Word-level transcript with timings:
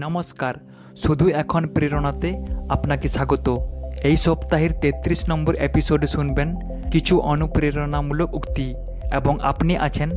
নমস্কার। 0.00 0.54
শুধু 0.96 1.28
এখন 1.28 1.66
প্রেরণাতে 1.66 2.42
আপনাকে 2.68 3.08
স্বাগত। 3.08 3.58
এই 4.02 4.16
সপ্তাহের 4.16 4.70
তেত্রিশ 4.80 5.28
নম্বর 5.28 5.54
এপিসোডে 5.54 6.06
শুনবেন 6.06 6.56
কিছু 6.92 7.20
অনুপ্রেরণামূলক 7.20 8.34
উক্তি 8.34 8.74
এবং 9.12 9.40
আপনি 9.40 9.76
আছেন 9.76 10.10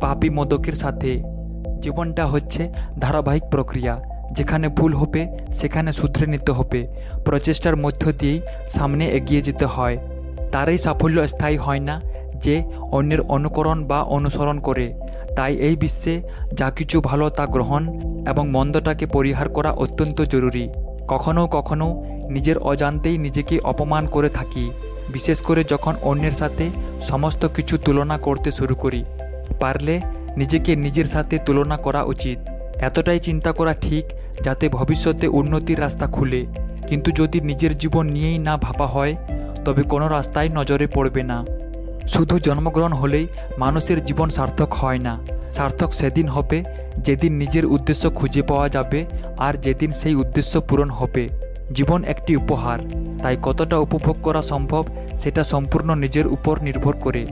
বাপি 0.00 0.30
মদকের 0.30 0.72
সাথে। 0.72 1.22
জীবনটা 1.80 2.26
হচ্ছে 2.26 2.72
ধারাবাহিক 2.98 3.42
প্রক্রিয়া, 3.50 4.02
যেখানে 4.32 4.68
ভুল 4.68 4.94
হবে, 4.94 5.38
সেখানে 5.52 5.92
শুধরে 5.92 6.26
নিতে 6.26 6.52
হবে। 6.52 6.88
প্রচেষ্টার 7.24 7.76
মধ্য 7.76 8.12
দিয়েই 8.12 8.40
সামনে 8.68 9.06
এগিয়ে 9.06 9.42
যেতে 9.42 9.66
হয়। 9.66 9.98
তারই 10.52 10.78
সাফল্য 10.78 11.28
স্থায়ী 11.28 11.56
হয় 11.56 11.80
না 11.80 12.00
যে 12.36 12.64
অন্যের 12.78 13.20
অনুকরণ 13.20 13.84
বা 13.84 14.02
অনুসরণ 14.02 14.60
করে। 14.60 14.94
তাই 15.36 15.56
এই 15.56 15.76
বিশ্বে 15.76 16.22
যা 16.54 16.70
কিছু 16.70 17.00
ভালো 17.00 17.30
তা 17.30 17.46
গ্রহণ 17.46 18.00
এবং 18.28 18.50
মন্দটাকে 18.50 19.06
পরিহার 19.06 19.48
করা 19.48 19.70
অত্যন্ত 19.72 20.22
জরুরি। 20.22 20.68
কখনো 21.08 21.46
কখনও 21.46 22.04
নিজের 22.28 22.58
অজান্তেই 22.58 23.18
নিজেকে 23.18 23.58
অপমান 23.58 24.06
করে 24.06 24.28
থাকি, 24.28 24.70
বিশেষ 25.12 25.42
করে 25.42 25.64
যখন 25.64 25.94
অন্যের 26.02 26.32
সাথে 26.32 26.70
সমস্ত 27.02 27.46
কিছু 27.46 27.78
তুলনা 27.78 28.18
করতে 28.18 28.50
শুরু 28.50 28.74
করি। 28.74 29.04
পারলে 29.60 30.00
নিজেকে 30.36 30.76
নিজের 30.76 31.04
সাথে 31.04 31.38
তুলনা 31.38 31.76
করা 31.76 32.02
উচিত। 32.02 32.38
এতটাই 32.76 33.20
চিন্তা 33.20 33.52
করা 33.52 33.74
ঠিক 33.74 34.04
যাতে 34.44 34.68
ভবিষ্যতে 34.68 35.26
উন্নতির 35.28 35.80
রাস্তা 35.80 36.06
খুলে। 36.06 36.46
কিন্তু 36.86 37.10
যদি 37.10 37.40
নিজের 37.40 37.78
জীবন 37.78 38.06
নিয়েই 38.06 38.38
না 38.38 38.56
ভাবা 38.56 38.86
হয়, 38.86 39.16
তবে 39.64 39.82
কোনো 39.82 40.08
রাস্তায় 40.08 40.48
নজরে 40.48 40.86
পড়বে 40.86 41.22
না। 41.22 41.44
শুধু 42.08 42.38
জন্মগ্রহণ 42.38 42.92
হলেই 42.92 43.26
মানুষের 43.58 44.04
জীবন 44.04 44.30
সার্থক 44.30 44.74
হয় 44.74 44.98
না। 44.98 45.18
সার্থক 45.50 45.92
সেদিন 45.92 46.28
হবে 46.28 46.64
যেদিন 47.02 47.32
নিজের 47.32 47.66
উদ্দেশ্য 47.66 48.10
খুঁজে 48.10 48.42
পাওয়া 48.42 48.68
যাবে 48.68 49.06
আর 49.38 49.54
যেদিন 49.54 49.92
সেই 49.92 50.14
উদ্দেশ্য 50.14 50.60
পূরণ 50.60 50.90
হবে। 50.90 51.28
জীবন 51.72 52.04
একটি 52.04 52.36
উপহার, 52.36 52.78
তাই 53.22 53.36
কতটা 53.42 53.76
উপভোগ 53.78 54.16
করা 54.22 54.42
সম্ভব 54.42 54.84
সেটা 55.16 55.44
সম্পূর্ণ 55.44 55.94
নিজের 55.94 56.26
উপর 56.26 56.62
নির্ভর 56.62 56.96
করে। 56.96 57.26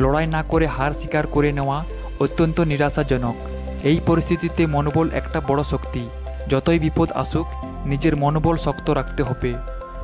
লড়াই 0.00 0.26
না 0.26 0.42
করে 0.42 0.66
হার 0.66 0.92
স্বীকার 0.92 1.26
করে 1.26 1.52
নেওয়া 1.52 1.84
অত্যন্ত 2.20 2.60
নিরাশাজনক। 2.60 3.34
এই 3.82 4.00
পরিস্থিতিতে 4.06 4.66
মনোবল 4.66 5.10
একটা 5.10 5.40
বড় 5.40 5.62
শক্তি। 5.62 6.08
যতই 6.48 6.78
বিপদ 6.78 7.12
আসুক, 7.12 7.46
নিজের 7.86 8.16
মনোবল 8.16 8.56
শক্ত 8.56 8.90
রাখতে 8.90 9.22
হবে। 9.22 9.54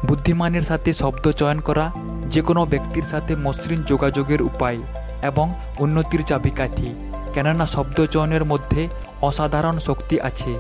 বুদ্ধিমানের 0.07 0.63
সাথে 0.63 0.93
শব্দ 0.93 1.31
চয়ন 1.31 1.61
করা 1.61 1.91
যে 2.27 2.41
কোনো 2.41 2.67
ব্যক্তির 2.67 3.03
সাথে 3.03 3.37
মসৃণ 3.37 3.83
যোগাযোগের 3.83 4.43
উপায় 4.43 4.79
এবং 5.23 5.55
উন্নতির 5.79 6.23
চাবিকাঠি। 6.23 7.10
কেননা 7.35 7.67
শব্দ 7.67 8.07
চয়নের 8.07 8.45
মধ্যে 8.45 8.89
অসাধারণ 9.23 9.79
শক্তি 9.79 10.21
আছে। 10.21 10.59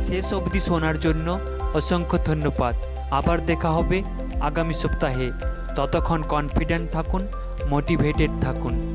শেষ 0.00 0.34
অবধি 0.34 0.60
শোনার 0.60 1.00
জন্য 1.00 1.40
অসংখ্য 1.74 2.18
ধন্যবাদ। 2.24 2.74
আবার 3.10 3.46
দেখা 3.46 3.70
হবে 3.70 4.02
আগামী 4.40 4.74
সপ্তাহে। 4.74 5.32
ততক্ষণ 5.76 6.22
কনফিডেন্ট 6.22 6.92
থাকুন 6.92 7.26
মোটিভেটেড 7.70 8.30
থাকুন। 8.40 8.93